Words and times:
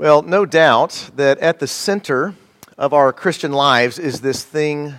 Well, 0.00 0.22
no 0.22 0.46
doubt 0.46 1.10
that 1.16 1.36
at 1.40 1.58
the 1.58 1.66
center 1.66 2.34
of 2.78 2.94
our 2.94 3.12
Christian 3.12 3.52
lives 3.52 3.98
is 3.98 4.22
this 4.22 4.42
thing 4.42 4.94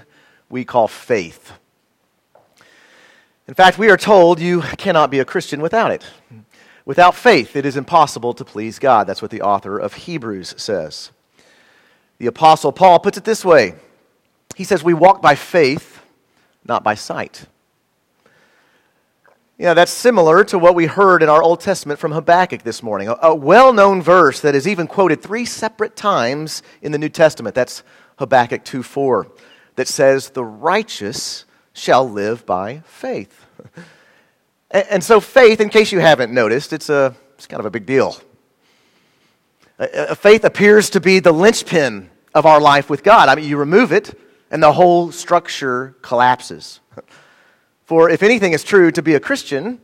we 0.47 0.63
call 0.63 0.87
faith. 0.87 1.53
In 3.47 3.55
fact, 3.55 3.79
we 3.79 3.89
are 3.89 3.97
told 3.97 4.39
you 4.39 4.61
cannot 4.77 5.09
be 5.09 5.17
a 5.17 5.25
Christian 5.25 5.59
without 5.59 5.89
it. 5.89 6.05
Without 6.85 7.15
faith, 7.15 7.55
it 7.55 7.65
is 7.65 7.77
impossible 7.77 8.35
to 8.35 8.45
please 8.45 8.77
God. 8.77 9.07
That's 9.07 9.23
what 9.23 9.31
the 9.31 9.41
author 9.41 9.79
of 9.79 9.95
Hebrews 9.95 10.53
says. 10.57 11.09
The 12.19 12.27
Apostle 12.27 12.71
Paul 12.71 12.99
puts 12.99 13.17
it 13.17 13.23
this 13.23 13.43
way 13.43 13.73
He 14.55 14.63
says, 14.63 14.83
We 14.83 14.93
walk 14.93 15.19
by 15.19 15.33
faith, 15.33 16.03
not 16.63 16.83
by 16.83 16.93
sight. 16.93 17.47
Yeah, 19.61 19.75
that's 19.75 19.91
similar 19.91 20.43
to 20.45 20.57
what 20.57 20.73
we 20.73 20.87
heard 20.87 21.21
in 21.21 21.29
our 21.29 21.43
Old 21.43 21.59
Testament 21.59 21.99
from 21.99 22.13
Habakkuk 22.13 22.63
this 22.63 22.81
morning. 22.81 23.13
A, 23.21 23.35
well 23.35 23.73
known 23.73 24.01
verse 24.01 24.41
that 24.41 24.55
is 24.55 24.67
even 24.67 24.87
quoted 24.87 25.21
three 25.21 25.45
separate 25.45 25.95
times 25.95 26.63
in 26.81 26.91
the 26.91 26.97
New 26.97 27.09
Testament. 27.09 27.53
That's 27.53 27.83
Habakkuk 28.17 28.63
2 28.63 28.81
4, 28.81 29.27
that 29.75 29.87
says, 29.87 30.31
The 30.31 30.43
righteous 30.43 31.45
shall 31.73 32.09
live 32.09 32.43
by 32.43 32.79
faith. 32.87 33.45
and, 34.71 35.03
so, 35.03 35.19
faith, 35.19 35.61
in 35.61 35.69
case 35.69 35.91
you 35.91 35.99
haven't 35.99 36.33
noticed, 36.33 36.73
it's, 36.73 36.89
a, 36.89 37.15
it's 37.35 37.45
kind 37.45 37.59
of 37.59 37.67
a 37.67 37.71
big 37.71 37.85
deal. 37.85 38.17
Faith 40.15 40.43
appears 40.43 40.89
to 40.89 40.99
be 40.99 41.19
the 41.19 41.31
linchpin 41.31 42.09
of 42.33 42.47
our 42.47 42.59
life 42.59 42.89
with 42.89 43.03
God. 43.03 43.29
I 43.29 43.35
mean, 43.35 43.47
you 43.47 43.57
remove 43.57 43.91
it, 43.91 44.19
and 44.49 44.63
the 44.63 44.73
whole 44.73 45.11
structure 45.11 45.95
collapses. 46.01 46.79
For 47.91 48.09
if 48.09 48.23
anything 48.23 48.53
is 48.53 48.63
true 48.63 48.89
to 48.91 49.01
be 49.01 49.15
a 49.15 49.19
Christian, 49.19 49.77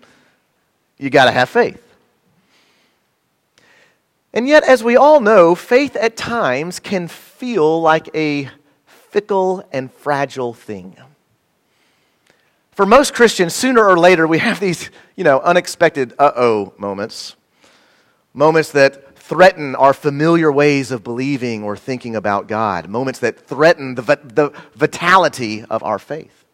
you 0.97 1.09
got 1.09 1.25
to 1.25 1.31
have 1.31 1.49
faith. 1.49 1.83
And 4.31 4.47
yet, 4.47 4.63
as 4.63 4.81
we 4.81 4.95
all 4.95 5.19
know, 5.19 5.55
faith 5.55 5.97
at 5.97 6.15
times 6.15 6.79
can 6.79 7.09
feel 7.09 7.81
like 7.81 8.09
a 8.15 8.49
fickle 8.85 9.67
and 9.73 9.91
fragile 9.91 10.53
thing. 10.53 10.95
For 12.71 12.85
most 12.85 13.13
Christians, 13.13 13.53
sooner 13.53 13.85
or 13.85 13.99
later, 13.99 14.25
we 14.25 14.37
have 14.37 14.61
these, 14.61 14.89
you 15.17 15.25
know, 15.25 15.41
unexpected 15.41 16.13
uh 16.17 16.31
oh 16.33 16.73
moments. 16.77 17.35
Moments 18.33 18.71
that 18.71 19.17
threaten 19.17 19.75
our 19.75 19.91
familiar 19.91 20.49
ways 20.49 20.91
of 20.91 21.03
believing 21.03 21.61
or 21.61 21.75
thinking 21.75 22.15
about 22.15 22.47
God. 22.47 22.87
Moments 22.87 23.19
that 23.19 23.37
threaten 23.37 23.95
the, 23.95 24.01
the 24.23 24.53
vitality 24.75 25.65
of 25.65 25.83
our 25.83 25.99
faith. 25.99 26.45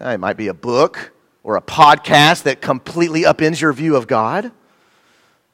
Uh, 0.00 0.10
it 0.10 0.20
might 0.20 0.36
be 0.36 0.48
a 0.48 0.54
book 0.54 1.12
or 1.42 1.56
a 1.56 1.62
podcast 1.62 2.42
that 2.42 2.60
completely 2.60 3.22
upends 3.22 3.60
your 3.60 3.72
view 3.72 3.96
of 3.96 4.06
God. 4.06 4.52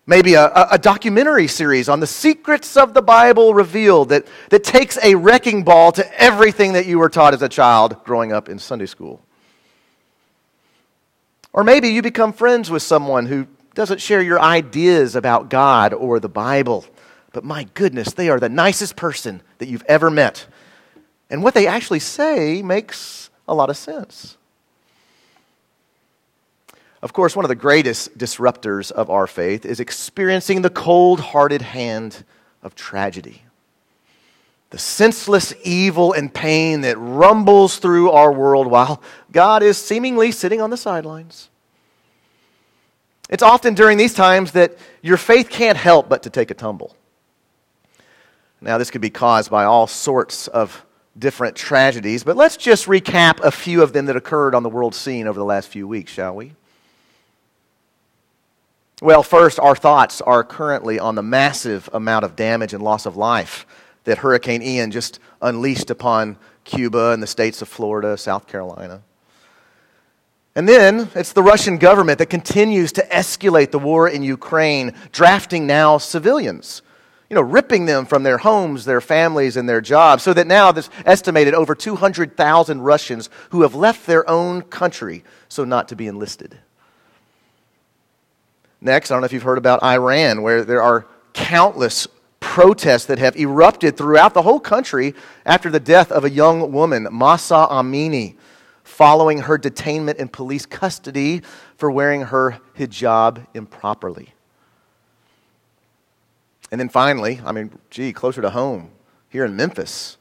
Maybe 0.04 0.34
a, 0.34 0.46
a, 0.72 0.78
documentary 0.78 1.46
series 1.46 1.88
on 1.88 2.00
the 2.00 2.08
secrets 2.08 2.76
of 2.76 2.92
the 2.92 3.02
Bible 3.02 3.54
revealed 3.54 4.08
that, 4.08 4.26
that 4.50 4.64
takes 4.64 4.98
a 5.04 5.14
wrecking 5.14 5.62
ball 5.62 5.92
to 5.92 6.20
everything 6.20 6.72
that 6.72 6.86
you 6.86 6.98
were 6.98 7.08
taught 7.08 7.34
as 7.34 7.42
a 7.42 7.48
child 7.48 8.02
growing 8.02 8.32
up 8.32 8.48
in 8.48 8.58
Sunday 8.58 8.86
school. 8.86 9.22
Or 11.52 11.62
maybe 11.62 11.90
you 11.90 12.02
become 12.02 12.32
friends 12.32 12.68
with 12.68 12.82
someone 12.82 13.26
who 13.26 13.46
doesn't 13.74 14.00
share 14.00 14.22
your 14.22 14.40
ideas 14.40 15.14
about 15.14 15.50
God 15.50 15.94
or 15.94 16.18
the 16.18 16.28
Bible. 16.28 16.84
But 17.32 17.44
my 17.44 17.68
goodness, 17.74 18.12
they 18.12 18.28
are 18.28 18.40
the 18.40 18.48
nicest 18.48 18.96
person 18.96 19.40
that 19.58 19.68
you've 19.68 19.84
ever 19.86 20.10
met. 20.10 20.46
And 21.30 21.44
what 21.44 21.54
they 21.54 21.68
actually 21.68 22.00
say 22.00 22.60
makes 22.60 23.30
a 23.48 23.54
lot 23.54 23.70
of 23.70 23.76
sense. 23.76 24.36
Of 27.02 27.12
course, 27.12 27.34
one 27.34 27.44
of 27.44 27.48
the 27.48 27.56
greatest 27.56 28.16
disruptors 28.16 28.92
of 28.92 29.10
our 29.10 29.26
faith 29.26 29.66
is 29.66 29.80
experiencing 29.80 30.62
the 30.62 30.70
cold 30.70 31.18
hearted 31.18 31.62
hand 31.62 32.24
of 32.62 32.76
tragedy. 32.76 33.42
The 34.70 34.78
senseless 34.78 35.52
evil 35.64 36.12
and 36.12 36.32
pain 36.32 36.82
that 36.82 36.96
rumbles 36.96 37.78
through 37.78 38.10
our 38.12 38.32
world 38.32 38.68
while 38.68 39.02
God 39.32 39.62
is 39.62 39.76
seemingly 39.76 40.30
sitting 40.30 40.60
on 40.60 40.70
the 40.70 40.76
sidelines. 40.76 41.50
It's 43.28 43.42
often 43.42 43.74
during 43.74 43.98
these 43.98 44.14
times 44.14 44.52
that 44.52 44.76
your 45.02 45.16
faith 45.16 45.50
can't 45.50 45.76
help 45.76 46.08
but 46.08 46.22
to 46.22 46.30
take 46.30 46.50
a 46.50 46.54
tumble. 46.54 46.96
Now, 48.60 48.78
this 48.78 48.92
could 48.92 49.00
be 49.00 49.10
caused 49.10 49.50
by 49.50 49.64
all 49.64 49.88
sorts 49.88 50.46
of 50.46 50.84
different 51.18 51.56
tragedies, 51.56 52.24
but 52.24 52.36
let's 52.36 52.56
just 52.56 52.86
recap 52.86 53.40
a 53.40 53.50
few 53.50 53.82
of 53.82 53.92
them 53.92 54.06
that 54.06 54.16
occurred 54.16 54.54
on 54.54 54.62
the 54.62 54.68
world 54.68 54.94
scene 54.94 55.26
over 55.26 55.38
the 55.38 55.44
last 55.44 55.68
few 55.68 55.86
weeks, 55.86 56.12
shall 56.12 56.34
we? 56.34 56.52
Well, 59.02 59.22
first, 59.22 59.58
our 59.58 59.74
thoughts 59.74 60.20
are 60.20 60.44
currently 60.44 60.98
on 60.98 61.16
the 61.16 61.22
massive 61.22 61.90
amount 61.92 62.24
of 62.24 62.36
damage 62.36 62.72
and 62.72 62.82
loss 62.82 63.04
of 63.04 63.16
life 63.16 63.66
that 64.04 64.18
Hurricane 64.18 64.62
Ian 64.62 64.90
just 64.90 65.18
unleashed 65.40 65.90
upon 65.90 66.36
Cuba 66.64 67.10
and 67.10 67.22
the 67.22 67.26
states 67.26 67.62
of 67.62 67.68
Florida, 67.68 68.16
South 68.16 68.46
Carolina. 68.46 69.02
And 70.54 70.68
then 70.68 71.08
it's 71.14 71.32
the 71.32 71.42
Russian 71.42 71.78
government 71.78 72.18
that 72.18 72.26
continues 72.26 72.92
to 72.92 73.02
escalate 73.06 73.70
the 73.70 73.78
war 73.78 74.08
in 74.08 74.22
Ukraine, 74.22 74.94
drafting 75.10 75.66
now 75.66 75.98
civilians 75.98 76.82
you 77.32 77.36
know, 77.36 77.40
ripping 77.40 77.86
them 77.86 78.04
from 78.04 78.24
their 78.24 78.36
homes, 78.36 78.84
their 78.84 79.00
families, 79.00 79.56
and 79.56 79.66
their 79.66 79.80
jobs, 79.80 80.22
so 80.22 80.34
that 80.34 80.46
now 80.46 80.70
there's 80.70 80.90
estimated 81.06 81.54
over 81.54 81.74
200,000 81.74 82.82
Russians 82.82 83.30
who 83.48 83.62
have 83.62 83.74
left 83.74 84.04
their 84.04 84.28
own 84.28 84.60
country 84.60 85.24
so 85.48 85.64
not 85.64 85.88
to 85.88 85.96
be 85.96 86.08
enlisted. 86.08 86.58
Next, 88.82 89.10
I 89.10 89.14
don't 89.14 89.22
know 89.22 89.24
if 89.24 89.32
you've 89.32 89.44
heard 89.44 89.56
about 89.56 89.82
Iran, 89.82 90.42
where 90.42 90.62
there 90.62 90.82
are 90.82 91.06
countless 91.32 92.06
protests 92.38 93.06
that 93.06 93.18
have 93.18 93.34
erupted 93.34 93.96
throughout 93.96 94.34
the 94.34 94.42
whole 94.42 94.60
country 94.60 95.14
after 95.46 95.70
the 95.70 95.80
death 95.80 96.12
of 96.12 96.26
a 96.26 96.30
young 96.30 96.70
woman, 96.70 97.08
Mahsa 97.10 97.66
Amini, 97.70 98.36
following 98.84 99.38
her 99.38 99.56
detainment 99.56 100.16
in 100.16 100.28
police 100.28 100.66
custody 100.66 101.40
for 101.78 101.90
wearing 101.90 102.24
her 102.24 102.58
hijab 102.76 103.46
improperly. 103.54 104.34
And 106.72 106.80
then 106.80 106.88
finally, 106.88 107.38
I 107.44 107.52
mean, 107.52 107.78
gee, 107.90 108.14
closer 108.14 108.40
to 108.40 108.48
home, 108.50 108.90
here 109.28 109.44
in 109.44 109.54
Memphis, 109.54 110.16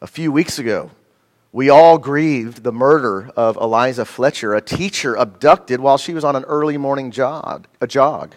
a 0.00 0.06
few 0.06 0.32
weeks 0.32 0.58
ago, 0.58 0.90
we 1.52 1.68
all 1.68 1.98
grieved 1.98 2.62
the 2.62 2.72
murder 2.72 3.30
of 3.36 3.56
Eliza 3.56 4.06
Fletcher, 4.06 4.54
a 4.54 4.62
teacher 4.62 5.14
abducted 5.14 5.80
while 5.80 5.98
she 5.98 6.14
was 6.14 6.24
on 6.24 6.34
an 6.34 6.44
early 6.44 6.78
morning 6.78 7.10
jog, 7.10 7.66
a 7.78 7.86
jog. 7.86 8.34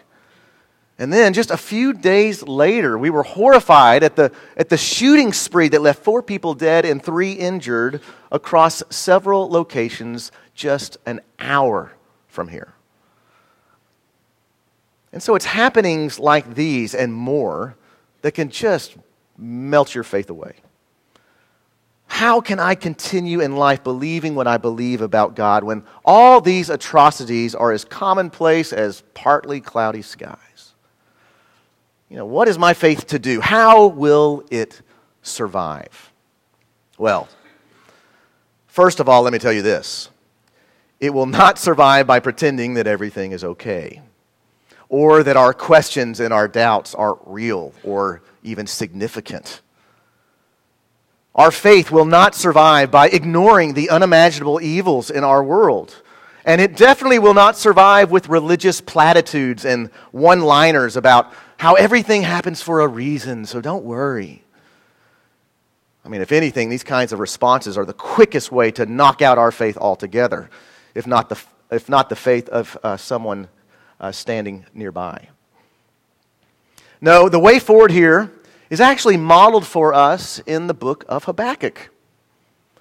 And 1.00 1.14
then 1.14 1.34
just 1.34 1.50
a 1.50 1.56
few 1.56 1.94
days 1.94 2.44
later, 2.44 2.98
we 2.98 3.10
were 3.10 3.24
horrified 3.24 4.04
at 4.04 4.18
the, 4.18 4.34
at 4.58 4.68
the 4.68 4.78
shooting 4.78 5.32
spree 5.32 5.70
that 5.70 5.82
left 5.82 6.04
four 6.04 6.22
people 6.22 6.56
dead 6.56 6.84
and 6.84 7.02
three 7.02 7.32
injured 7.32 8.02
across 8.34 8.84
several 8.90 9.50
locations 9.50 10.34
just 10.54 10.98
an 11.06 11.22
hour 11.40 11.94
from 12.28 12.50
here. 12.50 12.75
And 15.16 15.24
so 15.24 15.34
it's 15.36 15.46
happenings 15.46 16.20
like 16.20 16.56
these 16.56 16.94
and 16.94 17.14
more 17.14 17.78
that 18.22 18.34
can 18.34 18.50
just 18.50 18.98
melt 19.38 19.96
your 19.96 20.04
faith 20.04 20.30
away. 20.30 20.56
How 22.08 22.42
can 22.42 22.60
I 22.60 22.76
continue 22.76 23.40
in 23.40 23.56
life 23.56 23.82
believing 23.82 24.36
what 24.36 24.46
I 24.46 24.58
believe 24.58 25.00
about 25.00 25.34
God 25.34 25.64
when 25.64 25.86
all 26.04 26.42
these 26.42 26.70
atrocities 26.70 27.56
are 27.56 27.72
as 27.72 27.86
commonplace 27.86 28.74
as 28.74 29.04
partly 29.14 29.62
cloudy 29.62 30.02
skies? 30.02 30.74
You 32.10 32.18
know, 32.18 32.26
what 32.26 32.50
is 32.50 32.60
my 32.60 32.74
faith 32.74 33.08
to 33.08 33.18
do? 33.18 33.40
How 33.40 33.88
will 33.88 34.44
it 34.52 34.82
survive? 35.22 36.12
Well, 36.98 37.30
first 38.68 39.00
of 39.00 39.08
all, 39.08 39.22
let 39.22 39.32
me 39.32 39.40
tell 39.40 39.54
you 39.54 39.62
this 39.62 40.10
it 41.00 41.12
will 41.12 41.26
not 41.26 41.58
survive 41.68 42.06
by 42.06 42.20
pretending 42.20 42.74
that 42.74 42.86
everything 42.86 43.32
is 43.32 43.46
okay 43.46 44.02
or 44.90 45.24
that 45.24 45.38
our 45.38 45.54
questions 45.54 46.20
and 46.20 46.34
our 46.34 46.48
doubts 46.48 46.94
aren't 46.96 47.20
real 47.26 47.74
or 47.84 48.22
even 48.44 48.68
significant. 48.68 49.62
Our 51.34 51.52
faith 51.52 51.92
will 51.92 52.06
not 52.06 52.34
survive 52.34 52.92
by 52.92 53.10
ignoring 53.10 53.74
the 53.74 53.90
unimaginable 53.90 54.62
evils 54.62 55.10
in 55.10 55.24
our 55.24 55.44
world. 55.44 56.02
And 56.46 56.62
it 56.62 56.78
definitely 56.78 57.20
will 57.20 57.34
not 57.34 57.58
survive 57.58 58.12
with 58.12 58.30
religious 58.30 58.80
platitudes 58.80 59.66
and 59.66 59.90
one 60.12 60.42
liners 60.42 60.96
about 60.96 61.34
how 61.58 61.74
everything 61.74 62.22
happens 62.22 62.62
for 62.62 62.82
a 62.82 62.88
reason, 62.88 63.46
so 63.46 63.60
don't 63.60 63.84
worry. 63.84 64.44
I 66.06 66.10
mean, 66.10 66.22
if 66.22 66.32
anything, 66.32 66.70
these 66.70 66.84
kinds 66.84 67.12
of 67.12 67.20
responses 67.20 67.78
are 67.78 67.86
the 67.86 67.94
quickest 67.94 68.52
way 68.52 68.72
to 68.72 68.86
knock 68.86 69.24
out 69.24 69.40
our 69.40 69.52
faith 69.52 69.76
altogether, 69.76 70.50
if 70.94 71.08
not 71.08 71.30
the, 71.30 71.42
if 71.72 71.90
not 71.90 72.10
the 72.10 72.16
faith 72.16 72.48
of 72.50 72.78
uh, 72.84 72.96
someone 72.96 73.48
uh, 74.00 74.12
standing 74.12 74.66
nearby. 74.74 75.30
No, 77.02 77.30
the 77.30 77.40
way 77.40 77.60
forward 77.60 77.92
here 77.92 78.32
is 78.70 78.82
actually 78.82 79.18
modeled 79.18 79.66
for 79.66 79.94
us 79.94 80.40
in 80.40 80.68
the 80.68 80.74
book 80.74 81.06
of 81.08 81.26
Habakkuk, 81.26 81.90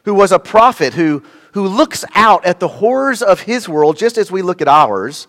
who 0.04 0.14
was 0.14 0.32
a 0.32 0.38
prophet 0.38 0.94
who, 0.94 1.22
who 1.52 1.66
looks 1.66 2.04
out 2.14 2.44
at 2.44 2.60
the 2.60 2.68
horrors 2.68 3.22
of 3.22 3.40
his 3.40 3.68
world 3.68 3.96
just 3.96 4.16
as 4.16 4.30
we 4.30 4.42
look 4.42 4.62
at 4.62 4.68
ours, 4.68 5.26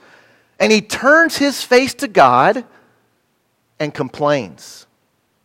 and 0.60 0.72
he 0.72 0.82
turns 0.82 1.38
his 1.38 1.62
face 1.62 1.94
to 1.96 2.08
God 2.08 2.64
and 3.80 3.94
complains, 3.94 4.88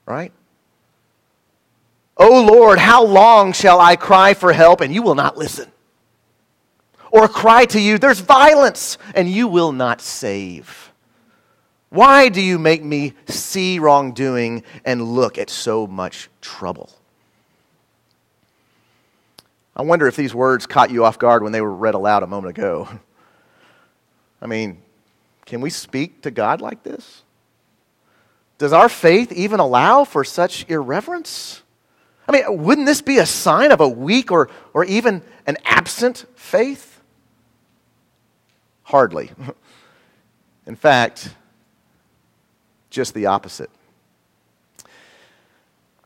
right? 0.06 0.32
Oh 2.16 2.44
Lord, 2.44 2.78
how 2.78 3.04
long 3.04 3.52
shall 3.52 3.80
I 3.80 3.96
cry 3.96 4.34
for 4.34 4.52
help 4.52 4.80
and 4.80 4.94
you 4.94 5.02
will 5.02 5.14
not 5.14 5.36
listen? 5.36 5.72
Or 7.10 7.28
cry 7.28 7.64
to 7.66 7.80
you, 7.80 7.98
there's 7.98 8.20
violence 8.20 8.98
and 9.14 9.28
you 9.28 9.48
will 9.48 9.72
not 9.72 10.00
save. 10.00 10.92
Why 11.88 12.28
do 12.28 12.40
you 12.40 12.58
make 12.58 12.84
me 12.84 13.14
see 13.26 13.80
wrongdoing 13.80 14.62
and 14.84 15.02
look 15.02 15.38
at 15.38 15.50
so 15.50 15.88
much 15.88 16.30
trouble? 16.40 16.90
I 19.74 19.82
wonder 19.82 20.06
if 20.06 20.14
these 20.14 20.34
words 20.34 20.66
caught 20.66 20.90
you 20.90 21.04
off 21.04 21.18
guard 21.18 21.42
when 21.42 21.52
they 21.52 21.60
were 21.60 21.74
read 21.74 21.94
aloud 21.94 22.22
a 22.22 22.28
moment 22.28 22.56
ago. 22.56 22.88
I 24.40 24.46
mean, 24.46 24.82
can 25.46 25.60
we 25.60 25.70
speak 25.70 26.22
to 26.22 26.30
God 26.30 26.60
like 26.60 26.82
this? 26.84 27.22
Does 28.58 28.72
our 28.72 28.88
faith 28.88 29.32
even 29.32 29.58
allow 29.58 30.04
for 30.04 30.22
such 30.22 30.66
irreverence? 30.68 31.62
I 32.28 32.32
mean, 32.32 32.62
wouldn't 32.62 32.86
this 32.86 33.00
be 33.02 33.18
a 33.18 33.26
sign 33.26 33.72
of 33.72 33.80
a 33.80 33.88
weak 33.88 34.30
or, 34.30 34.48
or 34.72 34.84
even 34.84 35.22
an 35.46 35.56
absent 35.64 36.26
faith? 36.36 36.99
Hardly. 38.90 39.30
In 40.66 40.74
fact, 40.74 41.32
just 42.90 43.14
the 43.14 43.26
opposite. 43.26 43.70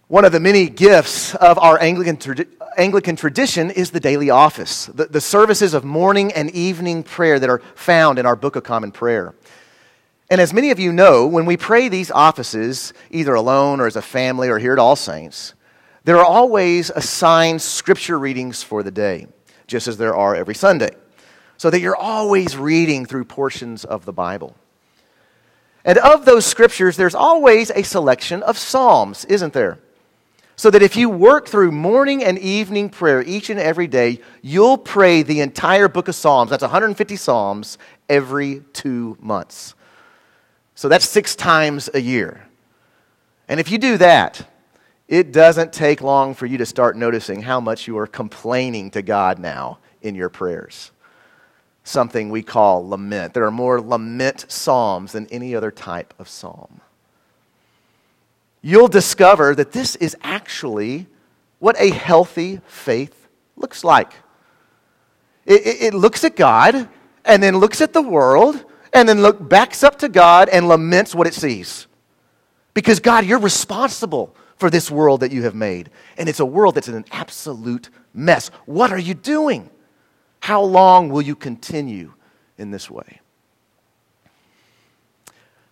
One 0.09 0.27
of 0.27 0.33
the 0.33 0.41
many 0.41 0.69
gifts 0.69 1.35
of 1.35 1.59
our 1.59 1.81
Anglican, 1.81 2.47
Anglican 2.77 3.17
tradition 3.17 3.71
is 3.71 3.91
the 3.91 4.01
daily 4.01 4.29
office, 4.29 4.85
the, 4.85 5.07
the 5.07 5.23
services 5.23 5.73
of 5.73 5.83
morning 5.83 6.31
and 6.35 6.51
evening 6.51 7.05
prayer 7.05 7.39
that 7.39 7.49
are 7.49 7.63
found 7.75 8.19
in 8.19 8.27
our 8.27 8.37
Book 8.37 8.55
of 8.55 8.65
Common 8.65 8.93
Prayer. 8.93 9.35
And 10.29 10.39
as 10.39 10.53
many 10.53 10.71
of 10.71 10.79
you 10.79 10.93
know, 10.93 11.27
when 11.27 11.47
we 11.47 11.57
pray 11.57 11.89
these 11.89 12.11
offices, 12.11 12.93
either 13.11 13.33
alone 13.33 13.81
or 13.81 13.87
as 13.87 13.97
a 13.97 14.03
family 14.03 14.51
or 14.51 14.59
here 14.59 14.75
at 14.75 14.79
All 14.79 14.95
Saints, 14.95 15.55
there 16.05 16.19
are 16.19 16.27
always 16.27 16.91
assigned 16.91 17.63
scripture 17.63 18.19
readings 18.19 18.63
for 18.63 18.83
the 18.83 18.91
day, 18.91 19.27
just 19.67 19.89
as 19.89 19.97
there 19.97 20.15
are 20.15 20.37
every 20.37 20.55
Sunday, 20.55 20.91
so 21.65 21.71
that 21.71 21.81
you're 21.81 21.97
always 21.97 22.59
reading 22.59 23.07
through 23.07 23.25
portions 23.25 23.87
of 23.87 24.05
the 24.05 24.13
Bible. 24.13 24.55
And 25.83 25.97
of 25.97 26.27
those 26.27 26.45
scriptures, 26.45 26.99
there's 26.99 27.15
always 27.15 27.71
a 27.71 27.83
selection 27.83 28.43
of 28.43 28.59
Psalms, 28.59 29.25
isn't 29.25 29.55
there? 29.55 29.79
So 30.57 30.71
that 30.71 30.83
if 30.83 30.95
you 30.95 31.09
work 31.09 31.49
through 31.49 31.73
morning 31.73 32.23
and 32.23 32.39
evening 32.39 32.91
prayer 32.91 33.23
each 33.23 33.49
and 33.49 33.59
every 33.59 33.87
day, 33.87 34.21
you'll 34.43 34.77
pray 34.77 35.23
the 35.23 35.41
entire 35.41 35.89
book 35.89 36.09
of 36.09 36.15
Psalms. 36.15 36.51
That's 36.51 36.61
150 36.61 37.17
Psalms 37.17 37.79
every 38.11 38.61
two 38.75 39.17
months. 39.19 39.75
So 40.75 40.91
that's 40.91 41.09
six 41.09 41.35
times 41.35 41.89
a 41.95 41.99
year. 41.99 42.47
And 43.49 43.59
if 43.59 43.71
you 43.71 43.79
do 43.79 43.97
that, 43.97 44.47
it 45.09 45.33
doesn't 45.33 45.73
take 45.73 46.03
long 46.03 46.35
for 46.35 46.45
you 46.45 46.59
to 46.59 46.67
start 46.67 46.95
noticing 46.95 47.41
how 47.41 47.59
much 47.59 47.89
you 47.89 47.97
are 47.97 48.07
complaining 48.07 48.91
to 48.91 49.01
God 49.01 49.39
now 49.39 49.79
in 50.03 50.15
your 50.15 50.29
prayers. 50.29 50.91
Something 51.85 52.31
we 52.31 52.43
call 52.43 52.89
lament. 52.89 53.35
There 53.35 53.45
are 53.45 53.51
more 53.51 53.81
lament 53.81 54.47
psalms 54.49 55.13
than 55.13 55.27
any 55.27 55.55
other 55.55 55.71
type 55.71 56.15
of 56.19 56.29
psalm. 56.29 56.81
You'll 58.63 58.89
discover 58.89 59.55
that 59.55 59.73
this 59.73 59.95
is 59.97 60.17
actually 60.23 61.07
what 61.59 61.77
a 61.79 61.91
healthy 61.91 62.61
faith 62.67 63.29
looks 63.57 63.85
like. 63.85 64.15
It, 65.45 65.67
it, 65.67 65.83
it 65.83 65.95
looks 65.95 66.25
at 66.25 66.37
God 66.37 66.89
and 67.27 67.43
then 67.43 67.59
looks 67.59 67.83
at 67.83 67.93
the 67.93 68.03
world 68.03 68.65
and 68.95 69.07
then 69.07 69.21
look 69.21 69.47
backs 69.47 69.83
up 69.83 69.99
to 69.99 70.09
God 70.09 70.49
and 70.49 70.67
laments 70.67 71.15
what 71.15 71.27
it 71.27 71.35
sees. 71.35 71.87
Because 72.73 73.01
God, 73.01 73.27
you're 73.27 73.39
responsible 73.39 74.35
for 74.57 74.71
this 74.71 74.91
world 74.91 75.21
that 75.21 75.33
you 75.33 75.43
have 75.43 75.55
made. 75.55 75.91
And 76.17 76.29
it's 76.29 76.41
a 76.41 76.47
world 76.47 76.75
that's 76.75 76.89
in 76.89 76.95
an 76.95 77.05
absolute 77.11 77.91
mess. 78.15 78.49
What 78.65 78.93
are 78.93 78.99
you 78.99 79.15
doing? 79.15 79.69
How 80.45 80.61
long 80.61 81.09
will 81.09 81.23
you 81.23 81.37
continue 81.37 82.13
in 82.59 82.71
this 82.71 82.91
way? 82.91 83.23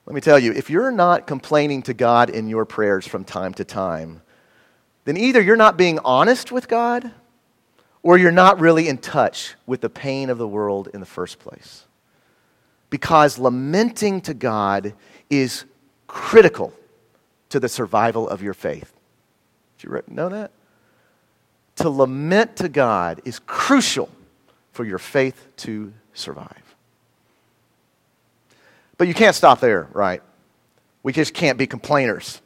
Let 0.06 0.14
me 0.14 0.22
tell 0.22 0.38
you, 0.38 0.50
if 0.54 0.70
you're 0.70 0.90
not 0.90 1.26
complaining 1.26 1.82
to 1.82 1.92
God 1.92 2.30
in 2.30 2.48
your 2.48 2.64
prayers 2.64 3.06
from 3.06 3.22
time 3.22 3.52
to 3.52 3.66
time, 3.66 4.22
then 5.04 5.18
either 5.18 5.42
you're 5.42 5.56
not 5.56 5.76
being 5.76 5.98
honest 6.06 6.50
with 6.50 6.68
God 6.68 7.10
or 8.02 8.16
you're 8.16 8.32
not 8.32 8.60
really 8.60 8.88
in 8.88 8.96
touch 8.96 9.56
with 9.66 9.82
the 9.82 9.90
pain 9.90 10.30
of 10.30 10.38
the 10.38 10.48
world 10.48 10.88
in 10.94 11.00
the 11.00 11.06
first 11.06 11.38
place. 11.38 11.84
Because 12.88 13.38
lamenting 13.38 14.22
to 14.22 14.32
God 14.32 14.94
is 15.28 15.66
critical 16.06 16.72
to 17.50 17.60
the 17.60 17.68
survival 17.68 18.26
of 18.26 18.40
your 18.40 18.54
faith. 18.54 18.90
Did 19.76 19.90
you 19.90 20.02
know 20.08 20.30
that? 20.30 20.50
To 21.76 21.90
lament 21.90 22.56
to 22.56 22.70
God 22.70 23.20
is 23.26 23.38
crucial 23.38 24.08
for 24.72 24.84
your 24.84 24.98
faith 24.98 25.48
to 25.58 25.92
survive. 26.14 26.76
But 28.98 29.08
you 29.08 29.14
can't 29.14 29.36
stop 29.36 29.60
there, 29.60 29.88
right? 29.92 30.22
We 31.02 31.12
just 31.12 31.34
can't 31.34 31.58
be 31.58 31.66
complainers. 31.66 32.40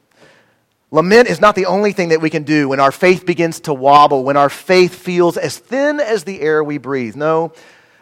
Lament 0.91 1.29
is 1.29 1.41
not 1.41 1.55
the 1.55 1.67
only 1.67 1.93
thing 1.93 2.11
that 2.11 2.21
we 2.21 2.31
can 2.31 2.45
do 2.45 2.69
when 2.69 2.81
our 2.81 2.93
faith 2.93 3.27
begins 3.27 3.61
to 3.61 3.75
wobble, 3.75 4.25
when 4.25 4.37
our 4.37 4.49
faith 4.49 4.95
feels 4.95 5.37
as 5.37 5.59
thin 5.59 6.01
as 6.01 6.25
the 6.25 6.41
air 6.41 6.63
we 6.63 6.79
breathe. 6.79 7.17
No, 7.17 7.53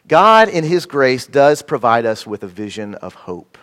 God, 0.06 0.48
in 0.48 0.64
His 0.64 0.84
grace, 0.84 1.26
does 1.26 1.62
provide 1.62 2.04
us 2.04 2.26
with 2.26 2.42
a 2.42 2.46
vision 2.46 2.94
of 2.96 3.14
hope 3.14 3.58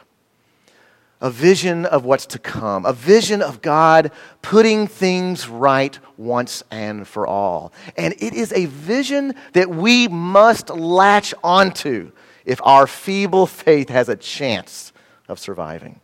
a 1.21 1.29
vision 1.29 1.85
of 1.85 2.03
what's 2.03 2.25
to 2.25 2.39
come, 2.39 2.85
a 2.85 2.93
vision 2.93 3.41
of 3.41 3.61
God 3.61 4.11
putting 4.41 4.87
things 4.87 5.47
right 5.47 5.97
once 6.17 6.63
and 6.71 7.07
for 7.07 7.27
all. 7.27 7.71
And 7.95 8.15
it 8.17 8.33
is 8.33 8.51
a 8.51 8.65
vision 8.65 9.35
that 9.53 9.69
we 9.69 10.07
must 10.07 10.69
latch 10.71 11.33
onto 11.43 12.11
if 12.43 12.59
our 12.63 12.87
feeble 12.87 13.45
faith 13.45 13.89
has 13.89 14.09
a 14.09 14.15
chance 14.15 14.91
of 15.27 15.37
surviving. 15.37 16.01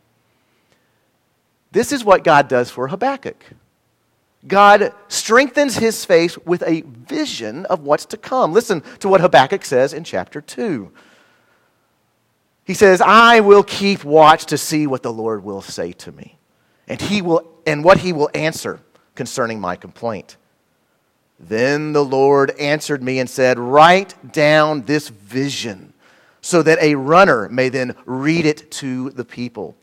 This 1.72 1.92
is 1.92 2.06
what 2.06 2.24
God 2.24 2.48
does 2.48 2.69
for 2.69 2.88
Habakkuk. 2.88 3.44
God 4.48 4.94
strengthens 5.08 5.75
his 5.78 6.06
faith 6.06 6.38
with 6.46 6.64
a 6.66 6.81
vision 6.81 7.66
of 7.66 7.81
what's 7.81 8.06
to 8.06 8.18
come. 8.18 8.54
Listen 8.54 8.81
to 9.00 9.10
what 9.10 9.19
Habakkuk 9.19 9.66
says 9.66 9.94
in 9.94 10.04
chapter 10.04 10.42
2. 10.42 10.92
He 12.68 12.74
says, 12.74 13.00
I 13.00 13.40
will 13.40 13.64
keep 13.64 14.04
watch 14.04 14.48
to 14.48 14.58
see 14.58 14.88
what 14.88 15.02
the 15.02 15.12
Lord 15.12 15.42
will 15.42 15.62
say 15.62 15.94
to 15.94 16.12
me, 16.12 16.38
and, 16.86 17.00
he 17.00 17.21
will, 17.21 17.50
and 17.66 17.81
what 17.81 18.00
he 18.00 18.12
will 18.12 18.30
answer 18.33 18.81
concerning 19.16 19.62
my 19.62 19.78
complaint. 19.78 20.36
Then 21.40 21.94
the 21.94 22.04
Lord 22.04 22.52
answered 22.59 23.02
me 23.02 23.19
and 23.19 23.30
said, 23.30 23.57
Write 23.57 24.33
down 24.33 24.81
this 24.81 25.07
vision 25.07 25.94
so 26.42 26.62
that 26.62 26.78
a 26.80 26.95
runner 26.95 27.47
may 27.47 27.69
then 27.69 27.95
read 28.06 28.45
it 28.45 28.69
to 28.71 29.12
the 29.12 29.24
people. 29.24 29.78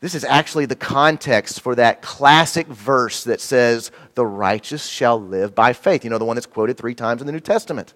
This 0.00 0.14
is 0.14 0.24
actually 0.24 0.66
the 0.66 0.76
context 0.76 1.62
for 1.62 1.74
that 1.76 2.02
classic 2.02 2.66
verse 2.66 3.24
that 3.24 3.40
says, 3.40 3.90
The 4.14 4.26
righteous 4.26 4.86
shall 4.86 5.18
live 5.18 5.54
by 5.54 5.72
faith. 5.72 6.04
You 6.04 6.10
know, 6.10 6.18
the 6.18 6.26
one 6.26 6.36
that's 6.36 6.44
quoted 6.44 6.76
three 6.76 6.94
times 6.94 7.22
in 7.22 7.26
the 7.26 7.32
New 7.32 7.40
Testament. 7.40 7.94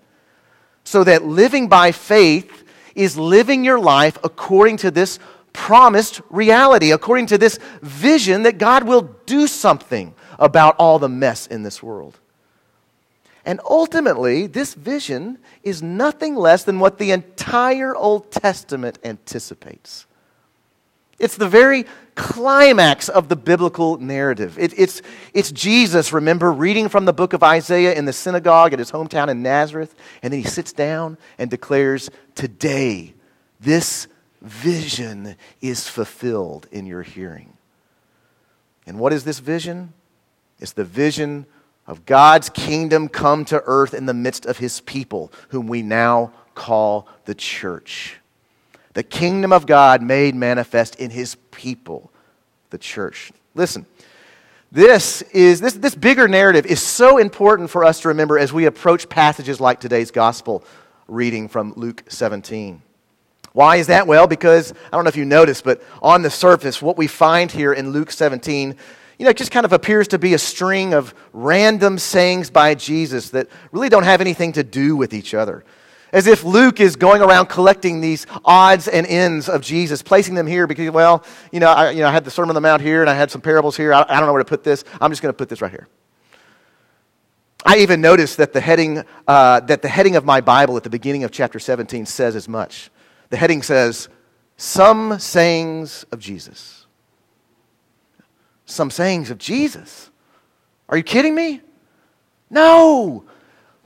So 0.85 1.05
that 1.05 1.25
living 1.25 1.69
by 1.69 1.93
faith 1.93 2.65
is 2.99 3.17
living 3.17 3.65
your 3.65 3.79
life 3.79 4.19
according 4.25 4.77
to 4.79 4.91
this 4.91 5.19
promised 5.53 6.21
reality, 6.31 6.91
according 6.91 7.27
to 7.27 7.39
this 7.39 7.59
vision 7.81 8.43
that 8.43 8.59
God 8.59 8.85
will 8.85 9.15
do 9.25 9.47
something 9.47 10.15
about 10.39 10.77
all 10.79 10.99
the 10.99 11.09
mess 11.09 11.47
in 11.47 11.63
this 11.63 11.83
world. 11.83 12.19
And 13.45 13.61
ultimately, 13.65 14.47
this 14.47 14.75
vision 14.75 15.39
is 15.63 15.83
nothing 15.83 16.35
less 16.35 16.65
than 16.65 16.81
what 16.81 16.99
the 16.99 17.13
entire 17.13 17.97
Old 17.97 18.31
Testament 18.31 18.99
anticipates. 19.05 20.07
It's 21.19 21.37
the 21.37 21.49
very 21.49 21.85
climax 22.15 23.09
of 23.09 23.29
the 23.29 23.37
biblical 23.37 23.99
narrative. 23.99 24.59
It, 24.59 24.73
it's, 24.79 25.03
it's 25.35 25.51
Jesus, 25.51 26.13
remember, 26.13 26.53
reading 26.53 26.89
from 26.89 27.05
the 27.05 27.13
book 27.13 27.33
of 27.33 27.43
Isaiah 27.43 27.95
in 27.95 28.05
the 28.05 28.13
synagogue 28.13 28.73
at 28.73 28.79
his 28.79 28.93
hometown 28.93 29.29
in 29.29 29.43
Nazareth, 29.43 29.95
and 30.23 30.33
then 30.33 30.41
he 30.41 30.49
sits 30.49 30.73
down 30.73 31.19
and 31.39 31.51
declares, 31.51 32.11
Today, 32.35 33.15
this 33.61 34.07
vision 34.41 35.37
is 35.61 35.89
fulfilled 35.89 36.69
in 36.71 36.87
your 36.87 37.03
hearing. 37.03 37.53
And 38.87 38.99
what 38.99 39.13
is 39.13 39.25
this 39.25 39.41
vision? 39.41 39.93
It's 40.61 40.73
the 40.73 40.85
vision 40.85 41.47
of 41.87 42.07
God's 42.07 42.49
kingdom 42.49 43.09
come 43.09 43.45
to 43.47 43.63
earth 43.67 43.93
in 43.93 44.07
the 44.07 44.15
midst 44.15 44.47
of 44.47 44.59
his 44.59 44.81
people, 44.83 45.33
whom 45.49 45.67
we 45.67 45.83
now 45.83 46.33
call 46.55 47.09
the 47.25 47.35
church 47.35 48.17
the 48.99 49.05
kingdom 49.05 49.53
of 49.53 49.65
God 49.65 50.03
made 50.03 50.35
manifest 50.35 50.97
in 50.97 51.11
his 51.11 51.37
people, 51.53 52.11
the 52.71 52.79
church. 52.79 53.31
Listen, 53.55 53.87
this 54.73 55.23
is 55.23 55.61
this, 55.61 55.75
this 55.75 55.95
bigger 55.95 56.27
narrative 56.27 56.67
is 56.67 56.83
so 56.83 57.19
important 57.19 57.71
for 57.71 57.85
us 57.85 58.01
to 58.01 58.09
remember 58.09 58.41
as 58.41 58.53
we 58.53 58.65
approach 58.65 59.09
passages 59.09 59.61
like 59.61 59.79
today's 59.79 60.11
gospel 60.11 60.65
reading 61.07 61.47
from 61.47 61.75
Luke 61.77 62.03
17. 62.09 62.83
Why 63.53 63.77
is 63.77 63.87
that? 63.87 64.09
Well, 64.09 64.27
because 64.27 64.73
I 64.73 64.97
don't 64.97 65.05
know 65.05 65.11
if 65.11 65.17
you 65.17 65.25
noticed, 65.25 65.63
but 65.63 65.81
on 66.03 66.23
the 66.23 66.31
surface, 66.31 66.83
what 66.83 66.99
we 66.99 67.07
find 67.07 67.53
here 67.53 67.73
in 67.73 67.91
Luke 67.91 68.11
17, 68.11 68.75
you 69.17 69.25
know, 69.25 69.31
it 69.31 69.37
just 69.37 69.53
kind 69.53 69.65
of 69.65 69.73
appears 69.73 70.09
to 70.09 70.19
be 70.19 70.35
a 70.35 70.39
string 70.39 70.93
of 70.93 71.15
random 71.33 71.99
sayings 71.99 72.51
by 72.51 72.75
Jesus 72.75 73.31
that 73.31 73.47
really 73.71 73.91
don't 73.91 74.03
have 74.03 74.21
anything 74.21 74.55
to 74.55 74.65
do 74.65 74.97
with 74.97 75.15
each 75.15 75.35
other. 75.35 75.65
As 76.13 76.27
if 76.27 76.43
Luke 76.43 76.81
is 76.81 76.97
going 76.97 77.21
around 77.21 77.47
collecting 77.47 78.01
these 78.01 78.27
odds 78.45 78.89
and 78.89 79.07
ends 79.07 79.49
of 79.49 79.61
Jesus, 79.61 80.03
placing 80.03 80.35
them 80.35 80.47
here 80.47 80.67
because, 80.67 80.91
well, 80.91 81.25
you 81.53 81.61
know, 81.61 81.69
I, 81.69 81.91
you 81.91 82.01
know, 82.01 82.09
I 82.09 82.13
had 82.13 82.25
the 82.25 82.31
Sermon 82.31 82.51
on 82.51 82.55
the 82.55 82.61
Mount 82.61 82.81
here 82.81 83.03
and 83.03 83.11
I 83.11 83.15
had 83.15 83.31
some 83.31 83.41
parables 83.41 83.77
here. 83.77 83.93
I, 83.93 84.05
I 84.09 84.19
don't 84.19 84.27
know 84.27 84.33
where 84.33 84.43
to 84.43 84.49
put 84.49 84.65
this. 84.65 84.85
I'm 85.01 85.11
just 85.11 85.21
going 85.21 85.33
to 85.33 85.37
put 85.37 85.49
this 85.49 85.61
right 85.61 85.71
here. 85.71 85.87
I 87.65 87.79
even 87.79 88.01
noticed 88.01 88.37
that 88.39 88.53
the, 88.53 88.61
heading, 88.61 89.05
uh, 89.27 89.61
that 89.61 89.83
the 89.83 89.89
heading 89.89 90.17
of 90.17 90.25
my 90.25 90.41
Bible 90.41 90.77
at 90.77 90.85
the 90.85 90.91
beginning 90.91 91.25
of 91.25 91.31
chapter 91.31 91.59
17 91.59 92.07
says 92.07 92.37
as 92.37 92.49
much. 92.49 92.91
The 93.31 93.37
heading 93.37 93.63
says, 93.63 94.09
Some 94.57 95.19
Sayings 95.19 96.05
of 96.11 96.21
Jesus. 96.21 96.87
Some 98.65 98.91
Sayings 98.91 99.31
of 99.31 99.39
Jesus. 99.39 100.11
Are 100.89 100.97
you 100.97 101.03
kidding 101.03 101.35
me? 101.35 101.61
No. 102.49 103.25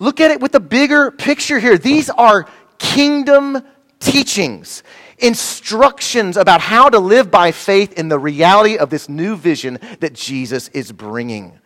Look 0.02 0.20
at 0.20 0.32
it 0.32 0.40
with 0.40 0.50
the 0.50 0.58
bigger 0.58 1.12
picture 1.12 1.60
here. 1.60 1.78
These 1.78 2.10
are 2.10 2.48
kingdom 2.78 3.62
teachings, 4.00 4.82
instructions 5.18 6.36
about 6.36 6.60
how 6.60 6.88
to 6.88 6.98
live 6.98 7.30
by 7.30 7.52
faith 7.52 7.92
in 7.92 8.08
the 8.08 8.18
reality 8.18 8.76
of 8.76 8.90
this 8.90 9.08
new 9.08 9.36
vision 9.36 9.78
that 10.00 10.12
Jesus 10.12 10.66
is 10.70 10.90
bringing. 10.90 11.56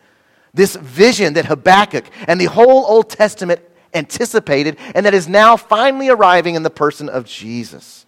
This 0.53 0.75
vision 0.75 1.33
that 1.33 1.45
Habakkuk 1.45 2.05
and 2.27 2.39
the 2.39 2.45
whole 2.45 2.85
Old 2.85 3.09
Testament 3.09 3.59
anticipated 3.91 4.77
and 4.93 5.03
that 5.07 5.15
is 5.15 5.27
now 5.27 5.57
finally 5.57 6.09
arriving 6.09 6.53
in 6.53 6.61
the 6.61 6.69
person 6.69 7.09
of 7.09 7.25
Jesus. 7.25 8.05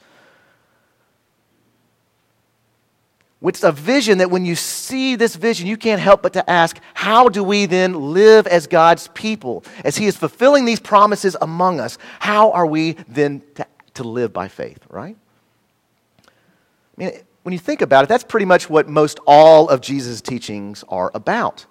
It's 3.42 3.64
a 3.64 3.72
vision 3.72 4.18
that 4.18 4.30
when 4.30 4.44
you 4.44 4.56
see 4.56 5.16
this 5.16 5.36
vision, 5.36 5.66
you 5.66 5.78
can't 5.78 6.02
help 6.02 6.22
but 6.22 6.34
to 6.34 6.50
ask, 6.50 6.78
how 6.94 7.30
do 7.30 7.42
we 7.42 7.66
then 7.66 8.14
live 8.14 8.46
as 8.48 8.68
God's 8.68 9.08
people? 9.10 9.64
As 9.86 9.96
He 9.96 10.08
is 10.08 10.18
fulfilling 10.18 10.66
these 10.66 10.80
promises 10.80 11.38
among 11.42 11.80
us, 11.80 11.98
how 12.20 12.52
are 12.52 12.66
we 12.66 12.94
then 13.08 13.42
to, 13.56 13.66
to 13.94 14.04
live 14.04 14.34
by 14.34 14.50
faith, 14.50 14.80
right? 14.90 15.16
I 16.28 16.32
mean, 16.98 17.12
when 17.44 17.54
you 17.54 17.60
think 17.60 17.82
about 17.82 18.04
it, 18.04 18.08
that's 18.08 18.26
pretty 18.26 18.46
much 18.46 18.70
what 18.70 18.90
most 18.90 19.20
all 19.26 19.70
of 19.70 19.80
Jesus' 19.80 20.20
teachings 20.20 20.84
are 20.90 21.10
about. 21.14 21.66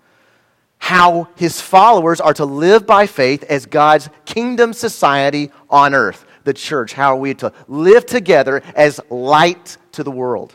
How 0.78 1.28
His 1.36 1.60
followers 1.60 2.18
are 2.18 2.34
to 2.34 2.46
live 2.46 2.86
by 2.86 3.06
faith 3.06 3.44
as 3.44 3.66
God's 3.66 4.08
kingdom 4.24 4.72
society 4.72 5.50
on 5.68 5.94
earth, 5.94 6.24
the 6.44 6.54
church. 6.54 6.94
How 6.94 7.12
are 7.12 7.20
we 7.20 7.34
to 7.34 7.52
live 7.66 8.06
together 8.06 8.62
as 8.74 9.00
light 9.10 9.76
to 9.92 10.02
the 10.02 10.10
world? 10.10 10.54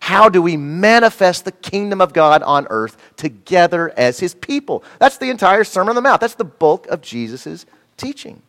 How 0.00 0.28
do 0.28 0.42
we 0.42 0.56
manifest 0.56 1.44
the 1.44 1.52
kingdom 1.52 2.00
of 2.00 2.12
God 2.12 2.42
on 2.42 2.66
earth 2.70 2.96
together 3.16 3.92
as 3.96 4.18
his 4.18 4.34
people? 4.34 4.82
That's 4.98 5.18
the 5.18 5.30
entire 5.30 5.62
Sermon 5.62 5.90
on 5.90 5.94
the 5.94 6.02
Mount. 6.02 6.20
That's 6.20 6.34
the 6.34 6.44
bulk 6.44 6.88
of 6.88 7.02
Jesus' 7.02 7.66
teaching. 7.96 8.42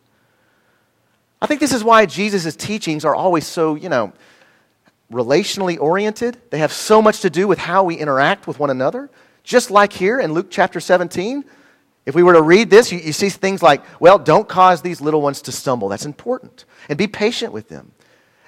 I 1.42 1.48
think 1.48 1.60
this 1.60 1.74
is 1.74 1.84
why 1.84 2.06
Jesus' 2.06 2.56
teachings 2.56 3.04
are 3.04 3.14
always 3.14 3.46
so, 3.46 3.76
you 3.76 3.90
know, 3.90 4.14
relationally 5.12 5.80
oriented. 5.80 6.38
They 6.52 6.60
have 6.60 6.72
so 6.72 7.02
much 7.02 7.20
to 7.22 7.30
do 7.30 7.48
with 7.48 7.60
how 7.60 7.84
we 7.84 7.96
interact 7.96 8.48
with 8.48 8.58
one 8.58 8.70
another. 8.70 9.10
Just 9.44 9.70
like 9.70 9.92
here 9.92 10.20
in 10.20 10.34
Luke 10.34 10.48
chapter 10.50 10.80
17, 10.80 11.44
if 12.06 12.16
we 12.16 12.24
were 12.24 12.34
to 12.34 12.42
read 12.42 12.70
this, 12.70 12.92
you, 12.92 13.00
you, 13.00 13.12
see 13.12 13.30
things 13.30 13.62
like, 13.62 13.84
well, 14.00 14.18
don't 14.18 14.48
cause 14.48 14.82
these 14.82 15.02
little 15.02 15.22
ones 15.22 15.42
to 15.44 15.52
stumble. 15.52 15.90
That's 15.90 16.06
important. 16.06 16.66
And 16.90 16.98
be 16.98 17.08
patient 17.08 17.54
with 17.54 17.70
them. 17.70 17.92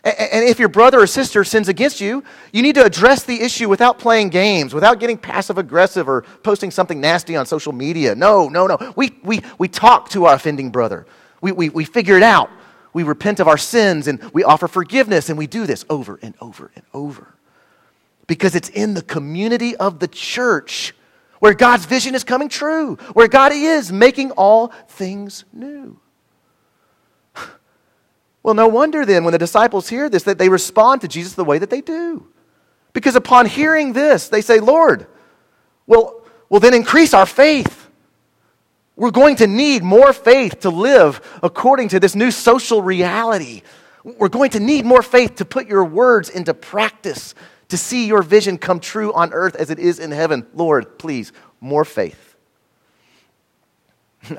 And 0.03 0.43
if 0.43 0.59
your 0.59 0.67
brother 0.67 0.99
or 0.99 1.07
sister 1.07 1.45
sins 1.45 1.69
against 1.69 2.01
you, 2.01 2.25
you 2.51 2.61
need 2.61 2.75
to 2.75 2.83
address 2.83 3.23
the 3.23 3.41
issue 3.41 3.69
without 3.69 3.99
playing 3.99 4.29
games, 4.29 4.73
without 4.73 4.99
getting 4.99 5.17
passive 5.17 5.57
aggressive 5.57 6.09
or 6.09 6.23
posting 6.43 6.71
something 6.71 6.99
nasty 6.99 7.37
on 7.37 7.45
social 7.45 7.71
media. 7.71 8.13
No, 8.13 8.49
no, 8.49 8.67
no. 8.67 8.77
We, 8.97 9.17
we, 9.23 9.41
we 9.57 9.69
talk 9.69 10.09
to 10.09 10.25
our 10.25 10.35
offending 10.35 10.71
brother. 10.71 11.05
We, 11.39 11.53
we, 11.53 11.69
we 11.69 11.85
figure 11.85 12.17
it 12.17 12.23
out. 12.23 12.49
We 12.91 13.03
repent 13.03 13.39
of 13.39 13.47
our 13.47 13.57
sins 13.57 14.07
and 14.07 14.21
we 14.33 14.43
offer 14.43 14.67
forgiveness, 14.67 15.29
and 15.29 15.37
we 15.37 15.47
do 15.47 15.65
this 15.65 15.85
over 15.89 16.19
and 16.21 16.35
over 16.41 16.69
and 16.75 16.83
over. 16.93 17.33
Because 18.27 18.55
it's 18.55 18.69
in 18.69 18.95
the 18.95 19.01
community 19.01 19.75
of 19.77 19.99
the 19.99 20.09
church 20.09 20.93
where 21.39 21.53
God's 21.53 21.85
vision 21.85 22.13
is 22.13 22.25
coming 22.25 22.49
true, 22.49 22.95
where 23.13 23.29
God 23.29 23.53
is 23.53 23.91
making 23.91 24.31
all 24.31 24.67
things 24.89 25.45
new. 25.53 25.99
Well, 28.43 28.53
no 28.53 28.67
wonder 28.67 29.05
then 29.05 29.23
when 29.23 29.31
the 29.31 29.37
disciples 29.37 29.87
hear 29.87 30.09
this 30.09 30.23
that 30.23 30.37
they 30.37 30.49
respond 30.49 31.01
to 31.01 31.07
Jesus 31.07 31.33
the 31.33 31.45
way 31.45 31.57
that 31.57 31.69
they 31.69 31.81
do. 31.81 32.27
Because 32.91 33.15
upon 33.15 33.45
hearing 33.45 33.93
this, 33.93 34.27
they 34.27 34.41
say, 34.41 34.59
Lord, 34.59 35.07
well, 35.87 36.21
well 36.49 36.59
then 36.59 36.73
increase 36.73 37.13
our 37.13 37.25
faith. 37.25 37.89
We're 38.95 39.11
going 39.11 39.37
to 39.37 39.47
need 39.47 39.81
more 39.81 40.13
faith 40.13 40.59
to 40.59 40.69
live 40.69 41.21
according 41.41 41.87
to 41.89 41.99
this 41.99 42.15
new 42.15 42.29
social 42.29 42.81
reality. 42.81 43.63
We're 44.03 44.29
going 44.29 44.51
to 44.51 44.59
need 44.59 44.85
more 44.85 45.01
faith 45.01 45.35
to 45.35 45.45
put 45.45 45.67
your 45.67 45.85
words 45.85 46.29
into 46.29 46.53
practice, 46.53 47.33
to 47.69 47.77
see 47.77 48.05
your 48.05 48.21
vision 48.21 48.57
come 48.57 48.79
true 48.79 49.13
on 49.13 49.33
earth 49.33 49.55
as 49.55 49.71
it 49.71 49.79
is 49.79 49.97
in 49.97 50.11
heaven. 50.11 50.45
Lord, 50.53 50.99
please, 50.99 51.31
more 51.59 51.85
faith. 51.85 52.35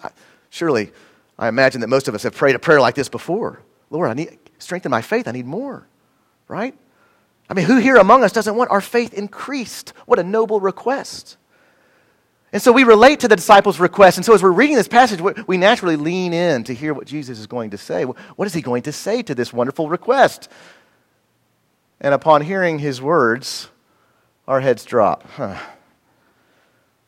Surely, 0.50 0.92
I 1.38 1.48
imagine 1.48 1.80
that 1.80 1.88
most 1.88 2.06
of 2.06 2.14
us 2.14 2.22
have 2.22 2.36
prayed 2.36 2.54
a 2.54 2.60
prayer 2.60 2.80
like 2.80 2.94
this 2.94 3.08
before. 3.08 3.60
Lord, 3.94 4.10
I 4.10 4.14
need 4.14 4.38
strengthen 4.58 4.90
my 4.90 5.02
faith. 5.02 5.28
I 5.28 5.32
need 5.32 5.46
more, 5.46 5.86
right? 6.48 6.74
I 7.48 7.54
mean, 7.54 7.66
who 7.66 7.76
here 7.76 7.96
among 7.96 8.24
us 8.24 8.32
doesn't 8.32 8.56
want 8.56 8.70
our 8.70 8.80
faith 8.80 9.14
increased? 9.14 9.90
What 10.06 10.18
a 10.18 10.24
noble 10.24 10.60
request. 10.60 11.36
And 12.52 12.60
so 12.60 12.72
we 12.72 12.84
relate 12.84 13.20
to 13.20 13.28
the 13.28 13.36
disciples' 13.36 13.78
request. 13.78 14.16
And 14.18 14.24
so 14.24 14.34
as 14.34 14.42
we're 14.42 14.50
reading 14.50 14.76
this 14.76 14.88
passage, 14.88 15.20
we 15.46 15.56
naturally 15.56 15.96
lean 15.96 16.32
in 16.32 16.64
to 16.64 16.74
hear 16.74 16.94
what 16.94 17.06
Jesus 17.06 17.38
is 17.38 17.46
going 17.46 17.70
to 17.70 17.78
say. 17.78 18.04
What 18.04 18.46
is 18.46 18.54
he 18.54 18.62
going 18.62 18.82
to 18.82 18.92
say 18.92 19.22
to 19.22 19.34
this 19.34 19.52
wonderful 19.52 19.88
request? 19.88 20.48
And 22.00 22.14
upon 22.14 22.42
hearing 22.42 22.78
his 22.78 23.00
words, 23.00 23.68
our 24.48 24.60
heads 24.60 24.84
drop. 24.84 25.24
Huh. 25.32 25.58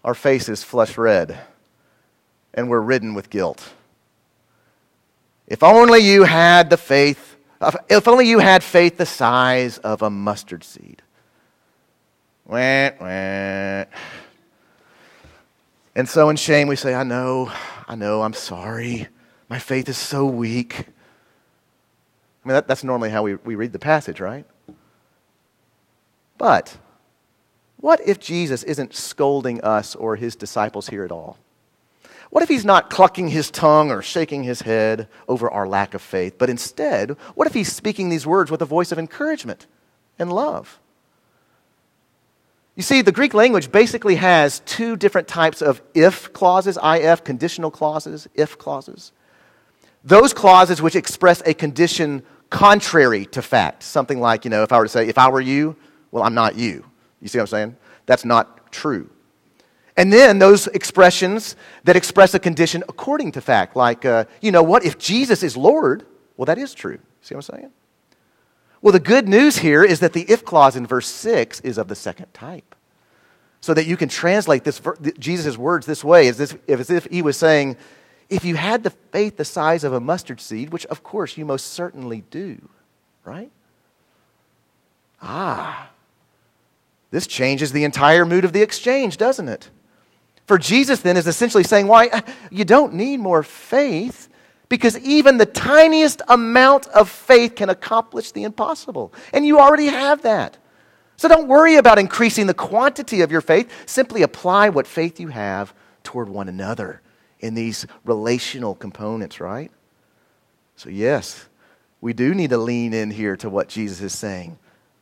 Our 0.04 0.14
faces 0.14 0.62
flush 0.62 0.96
red, 0.96 1.38
and 2.54 2.68
we're 2.68 2.80
ridden 2.80 3.14
with 3.14 3.28
guilt. 3.28 3.72
If 5.46 5.62
only 5.62 6.00
you 6.00 6.24
had 6.24 6.70
the 6.70 6.76
faith, 6.76 7.36
if 7.88 8.08
only 8.08 8.28
you 8.28 8.40
had 8.40 8.62
faith 8.62 8.96
the 8.96 9.06
size 9.06 9.78
of 9.78 10.02
a 10.02 10.10
mustard 10.10 10.64
seed. 10.64 11.02
Wah, 12.44 12.90
wah. 13.00 13.84
And 15.94 16.08
so 16.08 16.28
in 16.28 16.36
shame 16.36 16.68
we 16.68 16.76
say, 16.76 16.94
I 16.94 17.04
know, 17.04 17.50
I 17.88 17.94
know, 17.94 18.22
I'm 18.22 18.34
sorry. 18.34 19.08
My 19.48 19.58
faith 19.58 19.88
is 19.88 19.96
so 19.96 20.26
weak. 20.26 20.80
I 22.44 22.48
mean, 22.48 22.54
that, 22.54 22.68
that's 22.68 22.84
normally 22.84 23.10
how 23.10 23.22
we, 23.22 23.36
we 23.36 23.54
read 23.54 23.72
the 23.72 23.78
passage, 23.78 24.20
right? 24.20 24.44
But 26.38 26.76
what 27.78 28.00
if 28.06 28.20
Jesus 28.20 28.62
isn't 28.64 28.94
scolding 28.94 29.60
us 29.62 29.94
or 29.94 30.16
his 30.16 30.36
disciples 30.36 30.88
here 30.88 31.04
at 31.04 31.12
all? 31.12 31.38
What 32.36 32.42
if 32.42 32.50
he's 32.50 32.66
not 32.66 32.90
clucking 32.90 33.28
his 33.28 33.50
tongue 33.50 33.90
or 33.90 34.02
shaking 34.02 34.44
his 34.44 34.60
head 34.60 35.08
over 35.26 35.50
our 35.50 35.66
lack 35.66 35.94
of 35.94 36.02
faith, 36.02 36.34
but 36.36 36.50
instead, 36.50 37.12
what 37.34 37.46
if 37.46 37.54
he's 37.54 37.72
speaking 37.72 38.10
these 38.10 38.26
words 38.26 38.50
with 38.50 38.60
a 38.60 38.66
voice 38.66 38.92
of 38.92 38.98
encouragement 38.98 39.66
and 40.18 40.30
love? 40.30 40.78
You 42.74 42.82
see, 42.82 43.00
the 43.00 43.10
Greek 43.10 43.32
language 43.32 43.72
basically 43.72 44.16
has 44.16 44.60
two 44.66 44.98
different 44.98 45.28
types 45.28 45.62
of 45.62 45.80
if 45.94 46.30
clauses, 46.34 46.76
if, 46.84 47.24
conditional 47.24 47.70
clauses, 47.70 48.28
if 48.34 48.58
clauses. 48.58 49.12
Those 50.04 50.34
clauses 50.34 50.82
which 50.82 50.94
express 50.94 51.42
a 51.46 51.54
condition 51.54 52.22
contrary 52.50 53.24
to 53.24 53.40
fact. 53.40 53.82
Something 53.82 54.20
like, 54.20 54.44
you 54.44 54.50
know, 54.50 54.62
if 54.62 54.72
I 54.72 54.78
were 54.78 54.84
to 54.84 54.90
say, 54.90 55.08
if 55.08 55.16
I 55.16 55.30
were 55.30 55.40
you, 55.40 55.74
well, 56.10 56.22
I'm 56.22 56.34
not 56.34 56.54
you. 56.54 56.84
You 57.22 57.28
see 57.28 57.38
what 57.38 57.44
I'm 57.44 57.46
saying? 57.46 57.76
That's 58.04 58.26
not 58.26 58.70
true. 58.70 59.08
And 59.96 60.12
then 60.12 60.38
those 60.38 60.66
expressions 60.68 61.56
that 61.84 61.96
express 61.96 62.34
a 62.34 62.38
condition 62.38 62.84
according 62.88 63.32
to 63.32 63.40
fact, 63.40 63.76
like, 63.76 64.04
uh, 64.04 64.26
you 64.42 64.52
know 64.52 64.62
what, 64.62 64.84
if 64.84 64.98
Jesus 64.98 65.42
is 65.42 65.56
Lord, 65.56 66.04
well, 66.36 66.46
that 66.46 66.58
is 66.58 66.74
true. 66.74 66.98
See 67.22 67.34
what 67.34 67.48
I'm 67.48 67.56
saying? 67.58 67.70
Well, 68.82 68.92
the 68.92 69.00
good 69.00 69.26
news 69.26 69.58
here 69.58 69.82
is 69.82 70.00
that 70.00 70.12
the 70.12 70.30
if 70.30 70.44
clause 70.44 70.76
in 70.76 70.86
verse 70.86 71.08
6 71.08 71.60
is 71.60 71.78
of 71.78 71.88
the 71.88 71.94
second 71.94 72.32
type. 72.34 72.74
So 73.62 73.74
that 73.74 73.86
you 73.86 73.96
can 73.96 74.08
translate 74.08 74.64
this, 74.64 74.80
Jesus' 75.18 75.56
words 75.56 75.86
this 75.86 76.04
way, 76.04 76.28
as, 76.28 76.36
this, 76.36 76.56
as 76.68 76.90
if 76.90 77.06
he 77.06 77.22
was 77.22 77.36
saying, 77.36 77.76
if 78.28 78.44
you 78.44 78.54
had 78.54 78.82
the 78.84 78.90
faith 78.90 79.38
the 79.38 79.44
size 79.44 79.82
of 79.82 79.92
a 79.92 80.00
mustard 80.00 80.40
seed, 80.40 80.70
which 80.70 80.86
of 80.86 81.02
course 81.02 81.36
you 81.36 81.44
most 81.44 81.72
certainly 81.72 82.22
do, 82.30 82.68
right? 83.24 83.50
Ah, 85.22 85.90
this 87.10 87.26
changes 87.26 87.72
the 87.72 87.84
entire 87.84 88.26
mood 88.26 88.44
of 88.44 88.52
the 88.52 88.62
exchange, 88.62 89.16
doesn't 89.16 89.48
it? 89.48 89.70
For 90.46 90.58
Jesus 90.58 91.00
then 91.00 91.16
is 91.16 91.26
essentially 91.26 91.64
saying, 91.64 91.86
why? 91.88 92.08
Uh, 92.08 92.20
you 92.50 92.64
don't 92.64 92.94
need 92.94 93.18
more 93.18 93.42
faith 93.42 94.28
Because 94.68 94.98
even 94.98 95.38
the 95.38 95.46
tiniest 95.46 96.22
amount 96.28 96.88
of 96.88 97.08
faith 97.08 97.54
can 97.54 97.70
accomplish 97.70 98.32
the 98.32 98.42
impossible. 98.44 99.12
And 99.32 99.46
you 99.46 99.60
already 99.60 99.86
have 99.86 100.22
that. 100.22 100.56
So 101.16 101.28
don't 101.28 101.48
worry 101.48 101.76
about 101.76 101.98
increasing 101.98 102.46
the 102.46 102.54
quantity 102.54 103.20
of 103.20 103.30
your 103.30 103.40
faith. 103.40 103.70
Simply 103.86 104.22
apply 104.22 104.70
what 104.70 104.86
faith 104.86 105.20
you 105.20 105.28
have 105.28 105.72
toward 106.02 106.28
one 106.28 106.48
another 106.48 107.00
in 107.40 107.54
these 107.54 107.86
relational 108.04 108.74
components, 108.74 109.40
right? 109.40 109.70
So, 110.76 110.90
yes, 110.90 111.48
we 112.00 112.12
do 112.12 112.34
need 112.34 112.50
to 112.50 112.58
lean 112.58 112.92
in 112.92 113.10
here 113.10 113.36
to 113.38 113.48
what 113.48 113.68
Jesus 113.68 114.00
is 114.00 114.18
saying 114.18 114.58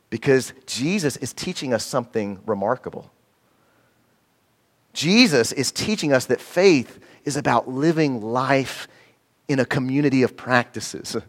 because 0.09 0.53
Jesus 0.65 1.17
is 1.17 1.33
teaching 1.33 1.73
us 1.73 1.85
something 1.85 2.39
remarkable. 2.45 3.11
Jesus 4.95 5.51
is 5.51 5.71
teaching 5.71 6.11
us 6.11 6.25
that 6.25 6.41
faith 6.41 6.99
is 7.25 7.37
about 7.37 7.67
living 7.67 8.21
life 8.21 8.87
in 9.47 9.59
a 9.59 9.65
community 9.65 10.23
of 10.23 10.35
practices. 10.35 11.15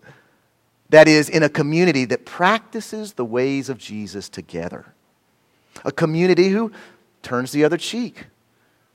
That 0.91 1.09
is, 1.09 1.29
in 1.29 1.43
a 1.43 1.49
community 1.49 2.05
that 2.05 2.25
practices 2.25 3.15
the 3.15 3.25
ways 3.25 3.69
of 3.69 3.77
Jesus 3.77 4.29
together. 4.29 4.87
A 5.85 5.91
community 5.91 6.51
who 6.51 6.71
turns 7.23 7.51
the 7.51 7.65
other 7.65 7.77
cheek, 7.77 8.27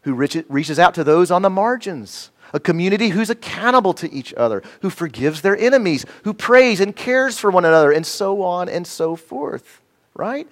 who 0.03 0.13
reaches 0.13 0.79
out 0.79 0.93
to 0.93 1.03
those 1.03 1.31
on 1.31 1.41
the 1.41 1.49
margins. 1.49 2.31
A 2.53 2.61
community 2.61 3.09
who's 3.09 3.29
accountable 3.29 3.93
to 3.95 4.09
each 4.09 4.33
other, 4.35 4.63
who 4.81 4.89
forgives 4.89 5.41
their 5.41 5.57
enemies, 5.57 6.05
who 6.23 6.33
prays 6.33 6.79
and 6.79 6.95
cares 6.95 7.37
for 7.37 7.51
one 7.51 7.65
another, 7.65 7.91
and 7.91 8.05
so 8.07 8.41
on 8.41 8.69
and 8.69 8.87
so 8.87 9.17
forth. 9.17 9.81
Right? 10.13 10.47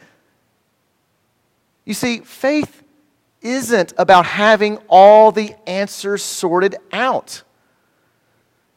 You 1.85 1.93
see, 1.93 2.19
faith 2.19 2.83
isn't 3.41 3.93
about 3.98 4.25
having 4.25 4.77
all 4.88 5.31
the 5.31 5.55
answers 5.67 6.24
sorted 6.24 6.75
out. 6.91 7.43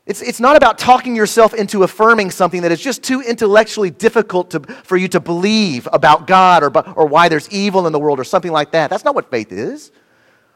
It's, 0.05 0.21
it's 0.21 0.41
not 0.41 0.57
about 0.57 0.79
talking 0.79 1.15
yourself 1.15 1.55
into 1.55 1.85
affirming 1.85 2.33
something 2.33 2.63
that 2.63 2.73
is 2.73 2.81
just 2.81 3.05
too 3.05 3.21
intellectually 3.21 3.91
difficult 3.91 4.51
to, 4.51 4.61
for 4.83 4.97
you 4.97 5.07
to 5.09 5.21
believe 5.21 5.89
about 5.93 6.27
God 6.27 6.65
or, 6.65 6.77
or 6.97 7.07
why 7.07 7.29
there's 7.29 7.49
evil 7.51 7.87
in 7.87 7.93
the 7.93 8.01
world 8.01 8.19
or 8.19 8.25
something 8.25 8.51
like 8.51 8.73
that. 8.73 8.91
That's 8.91 9.05
not 9.05 9.15
what 9.15 9.31
faith 9.31 9.53
is. 9.53 9.93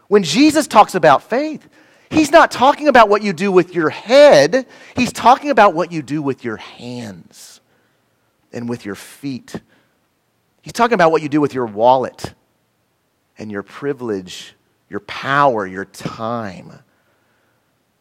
When 0.08 0.24
Jesus 0.24 0.66
talks 0.66 0.96
about 0.96 1.22
faith, 1.22 1.68
he's 2.10 2.32
not 2.32 2.50
talking 2.50 2.88
about 2.88 3.08
what 3.08 3.22
you 3.22 3.32
do 3.32 3.52
with 3.52 3.74
your 3.74 3.90
head, 3.90 4.66
he's 4.96 5.12
talking 5.12 5.50
about 5.50 5.74
what 5.74 5.92
you 5.92 6.02
do 6.02 6.22
with 6.22 6.44
your 6.44 6.56
hands 6.56 7.60
and 8.52 8.68
with 8.68 8.84
your 8.84 8.94
feet. 8.96 9.54
He's 10.62 10.72
talking 10.72 10.94
about 10.94 11.12
what 11.12 11.22
you 11.22 11.28
do 11.28 11.40
with 11.40 11.54
your 11.54 11.66
wallet 11.66 12.34
and 13.38 13.50
your 13.50 13.62
privilege, 13.62 14.54
your 14.88 15.00
power, 15.00 15.66
your 15.66 15.84
time. 15.84 16.80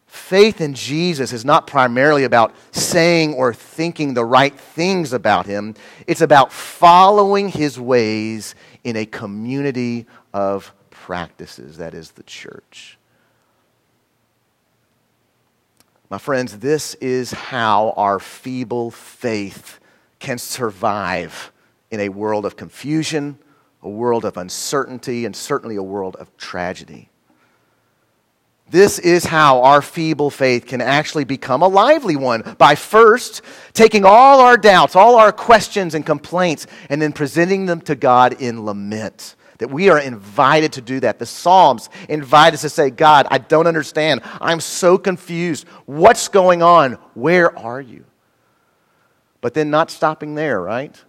Faith 0.06 0.60
in 0.60 0.72
Jesus 0.74 1.32
is 1.32 1.44
not 1.44 1.66
primarily 1.66 2.24
about 2.24 2.54
saying 2.72 3.34
or 3.34 3.52
thinking 3.52 4.14
the 4.14 4.24
right 4.24 4.54
things 4.54 5.12
about 5.12 5.46
him. 5.46 5.74
It's 6.06 6.22
about 6.22 6.52
following 6.52 7.48
his 7.48 7.78
ways 7.78 8.54
in 8.82 8.96
a 8.96 9.04
community 9.04 10.06
of 10.32 10.72
practices, 10.90 11.76
that 11.76 11.92
is 11.92 12.12
the 12.12 12.22
church. 12.22 12.98
My 16.08 16.18
friends, 16.18 16.58
this 16.58 16.94
is 16.94 17.32
how 17.32 17.92
our 17.96 18.18
feeble 18.18 18.90
faith 18.90 19.80
can 20.18 20.38
survive 20.38 21.52
in 21.90 22.00
a 22.00 22.08
world 22.08 22.46
of 22.46 22.56
confusion, 22.56 23.38
a 23.82 23.88
world 23.88 24.24
of 24.24 24.36
uncertainty, 24.36 25.24
and 25.24 25.34
certainly 25.34 25.76
a 25.76 25.82
world 25.82 26.16
of 26.16 26.34
tragedy. 26.36 27.08
This 28.68 28.98
is 28.98 29.24
how 29.24 29.62
our 29.62 29.80
feeble 29.80 30.30
faith 30.30 30.66
can 30.66 30.80
actually 30.80 31.24
become 31.24 31.62
a 31.62 31.68
lively 31.68 32.16
one 32.16 32.56
by 32.58 32.74
first 32.74 33.42
taking 33.72 34.04
all 34.04 34.40
our 34.40 34.56
doubts, 34.56 34.96
all 34.96 35.16
our 35.16 35.30
questions 35.30 35.94
and 35.94 36.04
complaints, 36.04 36.66
and 36.90 37.00
then 37.00 37.12
presenting 37.12 37.66
them 37.66 37.80
to 37.82 37.94
God 37.94 38.40
in 38.40 38.64
lament. 38.64 39.36
That 39.58 39.70
we 39.70 39.88
are 39.88 40.00
invited 40.00 40.72
to 40.74 40.80
do 40.80 41.00
that. 41.00 41.18
The 41.18 41.26
Psalms 41.26 41.88
invite 42.08 42.54
us 42.54 42.62
to 42.62 42.68
say, 42.68 42.90
God, 42.90 43.26
I 43.30 43.38
don't 43.38 43.68
understand. 43.68 44.20
I'm 44.40 44.60
so 44.60 44.98
confused. 44.98 45.66
What's 45.86 46.28
going 46.28 46.60
on? 46.62 46.94
Where 47.14 47.56
are 47.56 47.80
you? 47.80 48.04
But 49.40 49.54
then 49.54 49.70
not 49.70 49.90
stopping 49.92 50.34
there, 50.34 50.60
right? 50.60 51.00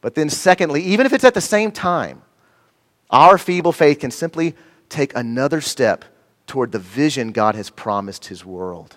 But 0.00 0.14
then, 0.14 0.30
secondly, 0.30 0.82
even 0.82 1.06
if 1.06 1.12
it's 1.12 1.24
at 1.24 1.34
the 1.34 1.40
same 1.40 1.72
time, 1.72 2.22
our 3.10 3.38
feeble 3.38 3.72
faith 3.72 4.00
can 4.00 4.10
simply 4.10 4.54
take 4.88 5.14
another 5.16 5.60
step 5.60 6.04
toward 6.46 6.72
the 6.72 6.78
vision 6.78 7.32
God 7.32 7.54
has 7.54 7.70
promised 7.70 8.26
his 8.26 8.44
world. 8.44 8.96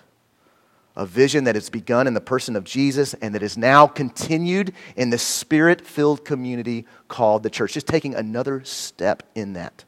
A 0.94 1.06
vision 1.06 1.44
that 1.44 1.54
has 1.54 1.70
begun 1.70 2.06
in 2.06 2.14
the 2.14 2.20
person 2.20 2.54
of 2.54 2.64
Jesus 2.64 3.14
and 3.14 3.34
that 3.34 3.42
is 3.42 3.56
now 3.56 3.86
continued 3.86 4.74
in 4.94 5.10
the 5.10 5.18
spirit 5.18 5.80
filled 5.86 6.24
community 6.24 6.86
called 7.08 7.42
the 7.42 7.50
church. 7.50 7.72
Just 7.72 7.86
taking 7.86 8.14
another 8.14 8.62
step 8.64 9.22
in 9.34 9.54
that. 9.54 9.84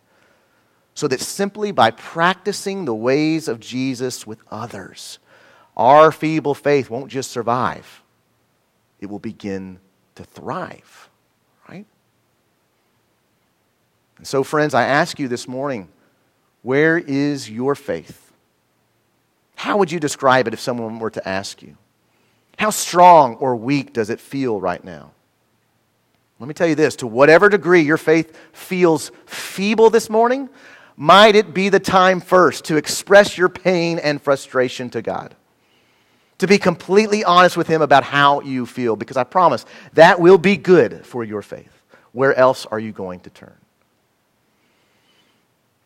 So 0.95 1.09
that 1.09 1.21
simply 1.21 1.73
by 1.73 1.91
practicing 1.91 2.85
the 2.85 2.95
ways 2.95 3.49
of 3.49 3.61
Jesus 3.61 4.27
with 4.27 4.41
others, 4.51 5.19
our 5.77 6.11
feeble 6.11 6.55
faith 6.55 6.89
won't 6.89 7.11
just 7.11 7.31
survive, 7.31 8.03
it 9.01 9.07
will 9.07 9.19
begin 9.19 9.81
to 10.15 10.25
thrive, 10.25 11.09
right? 11.69 11.87
And 14.19 14.27
so, 14.27 14.45
friends, 14.45 14.75
I 14.75 14.85
ask 14.85 15.19
you 15.19 15.29
this 15.29 15.49
morning 15.49 15.89
where 16.63 16.97
is 16.99 17.51
your 17.51 17.75
faith? 17.75 18.33
How 19.57 19.77
would 19.77 19.93
you 19.93 20.01
describe 20.01 20.47
it 20.49 20.55
if 20.55 20.61
someone 20.61 20.99
were 20.99 21.11
to 21.11 21.29
ask 21.29 21.63
you? 21.63 21.77
How 22.59 22.71
strong 22.71 23.37
or 23.37 23.57
weak 23.57 23.93
does 23.93 24.11
it 24.11 24.21
feel 24.21 24.61
right 24.61 24.83
now? 24.83 25.11
Let 26.39 26.49
me 26.49 26.55
tell 26.55 26.67
you 26.67 26.75
this 26.75 26.97
to 26.97 27.07
whatever 27.07 27.49
degree 27.49 27.83
your 27.83 27.97
faith 27.97 28.37
feels 28.53 29.11
feeble 29.27 29.91
this 29.91 30.11
morning, 30.11 30.49
might 30.97 31.35
it 31.35 31.55
be 31.55 31.69
the 31.69 31.81
time 31.81 32.21
first 32.21 32.65
to 32.67 32.77
express 32.77 33.37
your 33.39 33.49
pain 33.49 33.99
and 33.99 34.21
frustration 34.21 34.91
to 34.91 35.03
God? 35.03 35.35
To 36.39 36.47
be 36.47 36.59
completely 36.59 37.25
honest 37.25 37.57
with 37.57 37.69
Him 37.69 37.81
about 37.81 38.05
how 38.05 38.41
you 38.41 38.67
feel, 38.67 38.97
because 38.97 39.17
I 39.17 39.25
promise 39.25 39.65
that 39.93 40.21
will 40.21 40.39
be 40.39 40.57
good 40.57 41.07
for 41.07 41.23
your 41.25 41.43
faith. 41.43 41.71
Where 42.13 42.35
else 42.35 42.67
are 42.67 42.79
you 42.79 42.93
going 42.93 43.21
to 43.21 43.31
turn? 43.31 43.55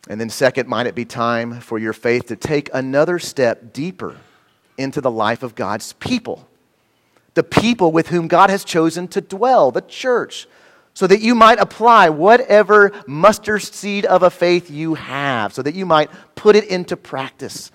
And 0.08 0.20
then, 0.20 0.30
second, 0.30 0.68
might 0.68 0.86
it 0.86 0.94
be 0.94 1.04
time 1.04 1.60
for 1.60 1.78
your 1.78 1.92
faith 1.92 2.26
to 2.26 2.36
take 2.36 2.70
another 2.72 3.18
step 3.18 3.72
deeper 3.72 4.16
into 4.78 5.00
the 5.00 5.10
life 5.10 5.42
of 5.42 5.54
God's 5.54 5.92
people, 5.94 6.48
the 7.34 7.42
people 7.42 7.92
with 7.92 8.08
whom 8.08 8.26
God 8.26 8.48
has 8.48 8.64
chosen 8.64 9.08
to 9.08 9.20
dwell, 9.20 9.70
the 9.70 9.82
church, 9.82 10.46
so 10.94 11.06
that 11.06 11.20
you 11.20 11.34
might 11.34 11.60
apply 11.60 12.08
whatever 12.08 12.92
mustard 13.06 13.62
seed 13.62 14.06
of 14.06 14.22
a 14.22 14.30
faith 14.30 14.70
you 14.70 14.94
have, 14.94 15.52
so 15.52 15.62
that 15.62 15.74
you 15.74 15.84
might 15.84 16.10
put 16.34 16.56
it 16.56 16.64
into 16.64 16.96
practice 16.96 17.70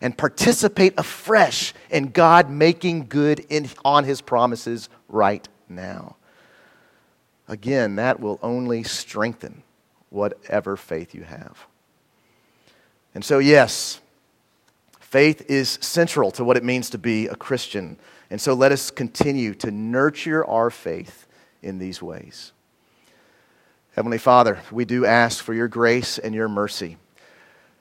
and 0.00 0.16
participate 0.16 0.94
afresh 0.96 1.74
in 1.90 2.10
God 2.10 2.50
making 2.50 3.06
good 3.08 3.40
in, 3.50 3.68
on 3.84 4.04
his 4.04 4.20
promises 4.20 4.88
right 5.08 5.46
now. 5.68 6.16
Again, 7.48 7.96
that 7.96 8.20
will 8.20 8.38
only 8.42 8.82
strengthen 8.82 9.62
whatever 10.08 10.76
faith 10.76 11.14
you 11.14 11.22
have. 11.22 11.66
And 13.14 13.24
so, 13.24 13.38
yes, 13.38 14.00
faith 15.00 15.42
is 15.50 15.78
central 15.80 16.30
to 16.32 16.44
what 16.44 16.56
it 16.56 16.64
means 16.64 16.90
to 16.90 16.98
be 16.98 17.26
a 17.26 17.34
Christian. 17.34 17.98
And 18.30 18.40
so, 18.40 18.54
let 18.54 18.70
us 18.72 18.90
continue 18.90 19.54
to 19.56 19.70
nurture 19.70 20.44
our 20.46 20.70
faith 20.70 21.26
in 21.62 21.78
these 21.78 22.00
ways. 22.00 22.52
Heavenly 23.96 24.18
Father, 24.18 24.60
we 24.70 24.84
do 24.84 25.04
ask 25.04 25.42
for 25.42 25.52
your 25.52 25.68
grace 25.68 26.18
and 26.18 26.34
your 26.34 26.48
mercy 26.48 26.96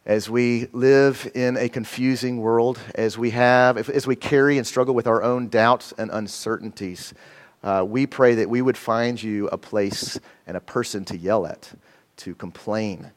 as 0.09 0.27
we 0.27 0.65
live 0.73 1.29
in 1.35 1.55
a 1.55 1.69
confusing 1.69 2.41
world, 2.41 2.79
as 2.95 3.15
we 3.15 3.29
have, 3.29 3.77
as 3.77 4.07
we 4.07 4.15
carry 4.15 4.57
and 4.57 4.65
struggle 4.65 4.95
with 4.95 5.05
our 5.05 5.21
own 5.21 5.49
doubts 5.49 5.93
and 5.99 6.09
uncertainties. 6.09 7.13
Uh, 7.63 7.85
we 7.87 8.07
pray 8.07 8.33
that 8.33 8.49
we 8.49 8.59
would 8.59 8.75
find 8.75 9.21
you 9.21 9.47
a 9.49 9.57
place 9.57 10.19
and 10.47 10.57
a 10.57 10.59
person 10.59 11.05
to 11.05 11.15
yell 11.15 11.45
at, 11.45 11.71
to 12.17 12.33
complain, 12.33 13.11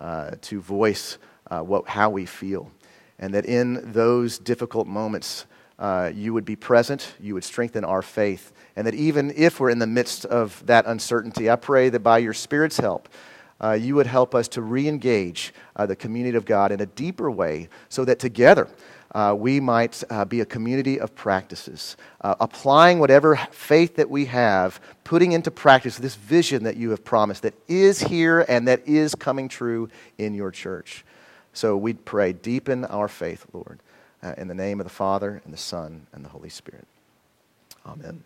uh, 0.00 0.30
to 0.40 0.58
voice 0.58 1.18
uh, 1.50 1.60
what, 1.60 1.86
how 1.86 2.08
we 2.08 2.24
feel. 2.24 2.72
And 3.18 3.34
that 3.34 3.44
in 3.44 3.92
those 3.92 4.38
difficult 4.38 4.86
moments, 4.86 5.44
uh, 5.78 6.10
you 6.14 6.32
would 6.32 6.46
be 6.46 6.56
present, 6.56 7.12
you 7.20 7.34
would 7.34 7.44
strengthen 7.44 7.84
our 7.84 8.00
faith. 8.00 8.54
And 8.74 8.86
that 8.86 8.94
even 8.94 9.34
if 9.36 9.60
we're 9.60 9.68
in 9.68 9.80
the 9.80 9.86
midst 9.86 10.24
of 10.24 10.64
that 10.64 10.86
uncertainty, 10.86 11.50
I 11.50 11.56
pray 11.56 11.90
that 11.90 12.00
by 12.00 12.16
your 12.16 12.32
Spirit's 12.32 12.78
help, 12.78 13.10
uh, 13.60 13.72
you 13.72 13.94
would 13.94 14.06
help 14.06 14.34
us 14.34 14.48
to 14.48 14.62
re 14.62 14.88
engage 14.88 15.52
uh, 15.76 15.86
the 15.86 15.96
community 15.96 16.36
of 16.36 16.44
God 16.44 16.72
in 16.72 16.80
a 16.80 16.86
deeper 16.86 17.30
way 17.30 17.68
so 17.88 18.04
that 18.04 18.18
together 18.18 18.68
uh, 19.14 19.34
we 19.36 19.58
might 19.58 20.02
uh, 20.10 20.24
be 20.24 20.40
a 20.40 20.44
community 20.44 21.00
of 21.00 21.14
practices, 21.14 21.96
uh, 22.20 22.34
applying 22.40 22.98
whatever 22.98 23.36
faith 23.50 23.96
that 23.96 24.10
we 24.10 24.26
have, 24.26 24.80
putting 25.04 25.32
into 25.32 25.50
practice 25.50 25.96
this 25.96 26.14
vision 26.14 26.64
that 26.64 26.76
you 26.76 26.90
have 26.90 27.04
promised 27.04 27.42
that 27.42 27.54
is 27.68 28.00
here 28.00 28.44
and 28.48 28.68
that 28.68 28.86
is 28.86 29.14
coming 29.14 29.48
true 29.48 29.88
in 30.18 30.34
your 30.34 30.50
church. 30.50 31.04
So 31.52 31.76
we 31.76 31.94
pray, 31.94 32.32
deepen 32.32 32.84
our 32.84 33.08
faith, 33.08 33.46
Lord. 33.52 33.80
Uh, 34.20 34.34
in 34.36 34.48
the 34.48 34.54
name 34.54 34.80
of 34.80 34.84
the 34.84 34.92
Father, 34.92 35.40
and 35.44 35.54
the 35.54 35.58
Son, 35.58 36.04
and 36.12 36.24
the 36.24 36.28
Holy 36.28 36.48
Spirit. 36.48 36.88
Amen. 37.86 38.24